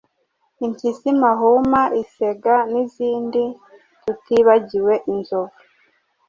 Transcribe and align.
impyisi 0.65 1.07
mahuma, 1.21 1.81
isega 2.01 2.55
n’izindi, 2.71 3.43
tutibagiwe 4.01 4.93
inzovu, 5.11 5.55